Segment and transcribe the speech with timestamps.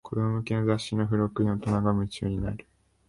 [0.03, 2.65] 子供向けの雑誌の付録に大人が夢中になる